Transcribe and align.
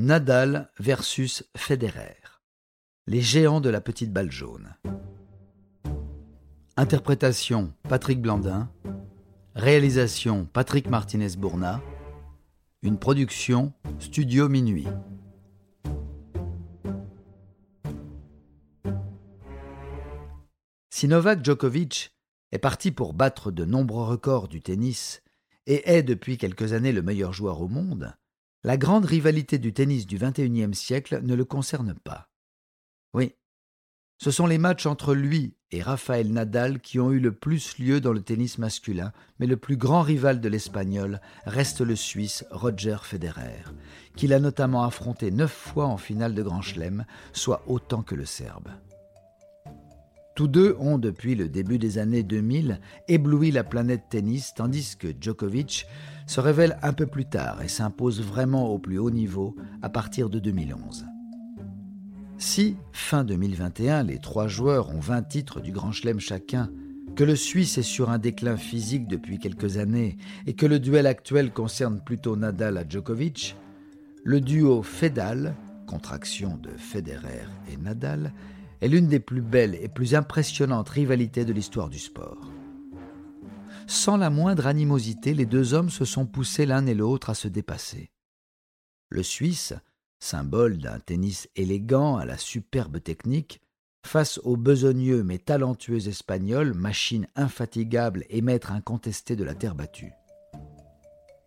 Nadal 0.00 0.70
versus 0.78 1.42
Federer. 1.56 2.14
Les 3.08 3.20
géants 3.20 3.60
de 3.60 3.68
la 3.68 3.80
petite 3.80 4.12
balle 4.12 4.30
jaune. 4.30 4.76
Interprétation 6.76 7.74
Patrick 7.88 8.22
Blandin. 8.22 8.70
Réalisation 9.56 10.46
Patrick 10.52 10.88
Martinez-Bourna. 10.88 11.82
Une 12.82 12.96
production 12.96 13.72
Studio 13.98 14.48
Minuit. 14.48 14.86
Si 20.90 21.08
Novak 21.08 21.44
Djokovic 21.44 22.16
est 22.52 22.60
parti 22.60 22.92
pour 22.92 23.14
battre 23.14 23.50
de 23.50 23.64
nombreux 23.64 24.04
records 24.04 24.46
du 24.46 24.60
tennis 24.60 25.24
et 25.66 25.90
est 25.90 26.04
depuis 26.04 26.38
quelques 26.38 26.72
années 26.72 26.92
le 26.92 27.02
meilleur 27.02 27.32
joueur 27.32 27.60
au 27.60 27.66
monde, 27.66 28.14
la 28.64 28.76
grande 28.76 29.04
rivalité 29.04 29.58
du 29.58 29.72
tennis 29.72 30.06
du 30.06 30.18
XXIe 30.18 30.74
siècle 30.74 31.20
ne 31.22 31.34
le 31.34 31.44
concerne 31.44 31.94
pas. 31.94 32.28
Oui, 33.14 33.34
ce 34.20 34.32
sont 34.32 34.48
les 34.48 34.58
matchs 34.58 34.86
entre 34.86 35.14
lui 35.14 35.54
et 35.70 35.80
Rafael 35.80 36.32
Nadal 36.32 36.80
qui 36.80 36.98
ont 36.98 37.12
eu 37.12 37.20
le 37.20 37.32
plus 37.32 37.78
lieu 37.78 38.00
dans 38.00 38.12
le 38.12 38.20
tennis 38.20 38.58
masculin, 38.58 39.12
mais 39.38 39.46
le 39.46 39.56
plus 39.56 39.76
grand 39.76 40.02
rival 40.02 40.40
de 40.40 40.48
l'Espagnol 40.48 41.20
reste 41.44 41.82
le 41.82 41.94
Suisse 41.94 42.44
Roger 42.50 42.96
Federer, 43.02 43.62
qu'il 44.16 44.32
a 44.32 44.40
notamment 44.40 44.82
affronté 44.82 45.30
neuf 45.30 45.52
fois 45.52 45.86
en 45.86 45.98
finale 45.98 46.34
de 46.34 46.42
Grand 46.42 46.62
Chelem, 46.62 47.04
soit 47.32 47.62
autant 47.68 48.02
que 48.02 48.16
le 48.16 48.24
Serbe. 48.24 48.68
Tous 50.38 50.46
deux 50.46 50.76
ont, 50.78 50.98
depuis 50.98 51.34
le 51.34 51.48
début 51.48 51.78
des 51.78 51.98
années 51.98 52.22
2000, 52.22 52.78
ébloui 53.08 53.50
la 53.50 53.64
planète 53.64 54.04
tennis, 54.08 54.54
tandis 54.54 54.94
que 54.96 55.08
Djokovic 55.20 55.84
se 56.28 56.38
révèle 56.38 56.78
un 56.80 56.92
peu 56.92 57.06
plus 57.06 57.24
tard 57.24 57.60
et 57.60 57.66
s'impose 57.66 58.22
vraiment 58.22 58.68
au 58.68 58.78
plus 58.78 59.00
haut 59.00 59.10
niveau 59.10 59.56
à 59.82 59.88
partir 59.88 60.30
de 60.30 60.38
2011. 60.38 61.06
Si, 62.38 62.76
fin 62.92 63.24
2021, 63.24 64.04
les 64.04 64.20
trois 64.20 64.46
joueurs 64.46 64.90
ont 64.90 65.00
20 65.00 65.22
titres 65.22 65.60
du 65.60 65.72
Grand 65.72 65.90
Chelem 65.90 66.20
chacun, 66.20 66.70
que 67.16 67.24
le 67.24 67.34
Suisse 67.34 67.76
est 67.76 67.82
sur 67.82 68.08
un 68.08 68.18
déclin 68.18 68.56
physique 68.56 69.08
depuis 69.08 69.40
quelques 69.40 69.76
années 69.76 70.18
et 70.46 70.54
que 70.54 70.66
le 70.66 70.78
duel 70.78 71.08
actuel 71.08 71.50
concerne 71.50 72.00
plutôt 72.00 72.36
Nadal 72.36 72.78
à 72.78 72.88
Djokovic, 72.88 73.56
le 74.22 74.40
duo 74.40 74.84
Fedal, 74.84 75.56
contraction 75.88 76.56
de 76.62 76.70
Federer 76.76 77.48
et 77.72 77.76
Nadal, 77.76 78.32
est 78.80 78.88
l'une 78.88 79.08
des 79.08 79.20
plus 79.20 79.42
belles 79.42 79.74
et 79.76 79.88
plus 79.88 80.14
impressionnantes 80.14 80.88
rivalités 80.88 81.44
de 81.44 81.52
l'histoire 81.52 81.88
du 81.88 81.98
sport. 81.98 82.50
Sans 83.86 84.16
la 84.16 84.30
moindre 84.30 84.66
animosité, 84.66 85.32
les 85.34 85.46
deux 85.46 85.74
hommes 85.74 85.90
se 85.90 86.04
sont 86.04 86.26
poussés 86.26 86.66
l'un 86.66 86.86
et 86.86 86.94
l'autre 86.94 87.30
à 87.30 87.34
se 87.34 87.48
dépasser. 87.48 88.10
Le 89.08 89.22
Suisse, 89.22 89.72
symbole 90.20 90.78
d'un 90.78 91.00
tennis 91.00 91.48
élégant 91.56 92.16
à 92.16 92.26
la 92.26 92.36
superbe 92.36 93.02
technique, 93.02 93.60
face 94.06 94.38
au 94.44 94.56
besogneux 94.56 95.22
mais 95.22 95.38
talentueux 95.38 96.08
espagnol, 96.08 96.74
machine 96.74 97.26
infatigable 97.34 98.24
et 98.28 98.42
maître 98.42 98.72
incontesté 98.72 99.36
de 99.36 99.44
la 99.44 99.54
terre 99.54 99.74
battue. 99.74 100.12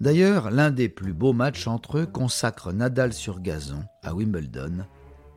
D'ailleurs, 0.00 0.50
l'un 0.52 0.70
des 0.70 0.88
plus 0.88 1.12
beaux 1.12 1.32
matchs 1.32 1.66
entre 1.66 1.98
eux 1.98 2.06
consacre 2.06 2.72
Nadal 2.72 3.12
sur 3.12 3.40
gazon 3.40 3.82
à 4.02 4.14
Wimbledon, 4.14 4.86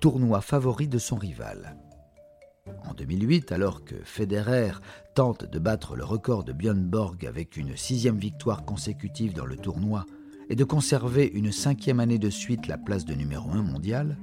tournoi 0.02 0.42
favori 0.42 0.88
de 0.88 0.98
son 0.98 1.16
rival. 1.16 1.78
En 2.90 2.96
2008, 2.96 3.52
alors 3.52 3.86
que 3.86 3.94
Federer 4.04 4.72
tente 5.14 5.46
de 5.46 5.60
battre 5.60 5.96
le 5.96 6.04
record 6.04 6.44
de 6.44 6.54
Björn 6.54 6.84
Borg 6.84 7.24
avec 7.28 7.56
une 7.56 7.78
sixième 7.78 8.18
victoire 8.18 8.66
consécutive 8.66 9.36
dans 9.36 9.46
le 9.46 9.58
tournoi 9.58 10.08
et 10.50 10.56
de 10.56 10.64
conserver 10.64 11.28
une 11.28 11.52
cinquième 11.52 12.00
année 12.00 12.18
de 12.18 12.32
suite 12.32 12.66
la 12.68 12.80
place 12.80 13.06
de 13.06 13.14
numéro 13.14 13.52
un 13.52 13.62
mondial, 13.62 14.18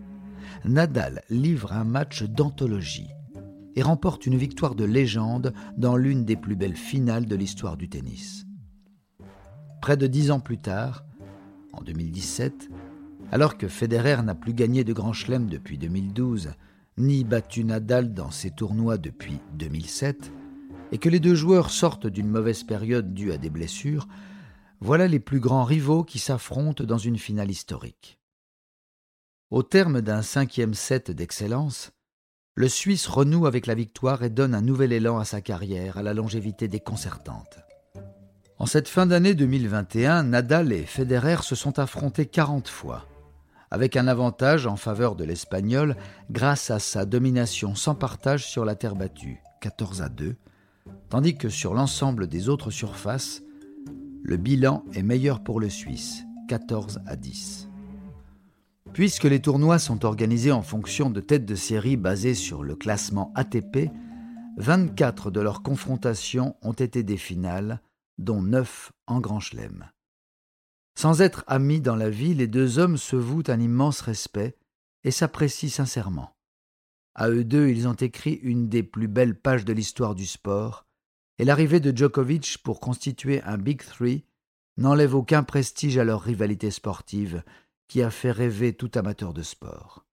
Nadal 0.64 1.22
livre 1.30 1.72
un 1.72 1.84
match 1.84 2.24
d'anthologie 2.24 3.10
et 3.76 3.82
remporte 3.82 4.26
une 4.26 4.36
victoire 4.36 4.74
de 4.74 4.84
légende 4.84 5.54
dans 5.76 5.96
l'une 5.96 6.24
des 6.24 6.36
plus 6.36 6.56
belles 6.56 6.76
finales 6.76 7.26
de 7.26 7.36
l'histoire 7.36 7.76
du 7.76 7.88
tennis. 7.88 8.46
Près 9.80 9.96
de 9.96 10.08
dix 10.08 10.32
ans 10.32 10.40
plus 10.40 10.58
tard, 10.58 11.04
en 11.72 11.82
2017, 11.82 12.68
alors 13.30 13.58
que 13.58 13.68
Federer 13.68 14.22
n'a 14.22 14.34
plus 14.34 14.54
gagné 14.54 14.84
de 14.84 14.92
Grand 14.92 15.12
Chelem 15.12 15.48
depuis 15.48 15.78
2012, 15.78 16.52
ni 16.96 17.24
battu 17.24 17.64
Nadal 17.64 18.14
dans 18.14 18.30
ses 18.30 18.50
tournois 18.50 18.98
depuis 18.98 19.38
2007, 19.54 20.32
et 20.92 20.98
que 20.98 21.08
les 21.08 21.20
deux 21.20 21.34
joueurs 21.34 21.70
sortent 21.70 22.06
d'une 22.06 22.28
mauvaise 22.28 22.64
période 22.64 23.12
due 23.12 23.32
à 23.32 23.38
des 23.38 23.50
blessures, 23.50 24.08
voilà 24.80 25.06
les 25.08 25.20
plus 25.20 25.40
grands 25.40 25.64
rivaux 25.64 26.04
qui 26.04 26.18
s'affrontent 26.18 26.84
dans 26.84 26.98
une 26.98 27.18
finale 27.18 27.50
historique. 27.50 28.18
Au 29.50 29.62
terme 29.62 30.00
d'un 30.00 30.22
cinquième 30.22 30.74
set 30.74 31.10
d'excellence, 31.10 31.90
le 32.54 32.68
Suisse 32.68 33.06
renoue 33.06 33.46
avec 33.46 33.66
la 33.66 33.74
victoire 33.74 34.22
et 34.22 34.30
donne 34.30 34.54
un 34.54 34.62
nouvel 34.62 34.92
élan 34.92 35.18
à 35.18 35.24
sa 35.24 35.40
carrière, 35.40 35.96
à 35.96 36.02
la 36.02 36.14
longévité 36.14 36.68
déconcertante. 36.68 37.58
En 38.58 38.66
cette 38.66 38.88
fin 38.88 39.06
d'année 39.06 39.34
2021, 39.34 40.24
Nadal 40.24 40.72
et 40.72 40.84
Federer 40.84 41.42
se 41.42 41.54
sont 41.54 41.78
affrontés 41.78 42.26
40 42.26 42.68
fois, 42.68 43.06
avec 43.70 43.96
un 43.96 44.06
avantage 44.06 44.66
en 44.66 44.76
faveur 44.76 45.16
de 45.16 45.24
l'Espagnol 45.24 45.96
grâce 46.30 46.70
à 46.70 46.78
sa 46.78 47.04
domination 47.04 47.74
sans 47.74 47.94
partage 47.94 48.46
sur 48.46 48.64
la 48.64 48.74
terre 48.74 48.96
battue, 48.96 49.42
14 49.60 50.02
à 50.02 50.08
2, 50.08 50.36
tandis 51.08 51.36
que 51.36 51.48
sur 51.48 51.74
l'ensemble 51.74 52.26
des 52.26 52.48
autres 52.48 52.70
surfaces, 52.70 53.42
le 54.22 54.36
bilan 54.36 54.84
est 54.94 55.02
meilleur 55.02 55.42
pour 55.42 55.60
le 55.60 55.68
Suisse, 55.68 56.24
14 56.48 57.00
à 57.06 57.16
10. 57.16 57.68
Puisque 58.92 59.24
les 59.24 59.40
tournois 59.40 59.78
sont 59.78 60.04
organisés 60.04 60.52
en 60.52 60.62
fonction 60.62 61.10
de 61.10 61.20
têtes 61.20 61.44
de 61.46 61.54
série 61.54 61.96
basées 61.96 62.34
sur 62.34 62.62
le 62.62 62.74
classement 62.74 63.32
ATP, 63.34 63.90
24 64.56 65.30
de 65.30 65.40
leurs 65.40 65.62
confrontations 65.62 66.56
ont 66.62 66.72
été 66.72 67.02
des 67.02 67.16
finales, 67.16 67.80
dont 68.18 68.42
9 68.42 68.90
en 69.06 69.20
Grand 69.20 69.40
Chelem. 69.40 69.86
Sans 70.98 71.20
être 71.20 71.44
amis 71.46 71.80
dans 71.80 71.94
la 71.94 72.10
vie, 72.10 72.34
les 72.34 72.48
deux 72.48 72.80
hommes 72.80 72.96
se 72.96 73.14
vouent 73.14 73.44
un 73.46 73.60
immense 73.60 74.00
respect 74.00 74.56
et 75.04 75.12
s'apprécient 75.12 75.70
sincèrement. 75.70 76.34
À 77.14 77.30
eux 77.30 77.44
deux, 77.44 77.68
ils 77.68 77.86
ont 77.86 77.92
écrit 77.92 78.40
une 78.42 78.68
des 78.68 78.82
plus 78.82 79.06
belles 79.06 79.38
pages 79.38 79.64
de 79.64 79.72
l'histoire 79.72 80.16
du 80.16 80.26
sport, 80.26 80.86
et 81.38 81.44
l'arrivée 81.44 81.78
de 81.78 81.96
Djokovic 81.96 82.58
pour 82.64 82.80
constituer 82.80 83.40
un 83.44 83.58
Big 83.58 83.80
Three 83.80 84.24
n'enlève 84.76 85.14
aucun 85.14 85.44
prestige 85.44 85.98
à 85.98 86.04
leur 86.04 86.20
rivalité 86.20 86.72
sportive 86.72 87.44
qui 87.86 88.02
a 88.02 88.10
fait 88.10 88.32
rêver 88.32 88.72
tout 88.72 88.90
amateur 88.96 89.32
de 89.32 89.44
sport. 89.44 90.04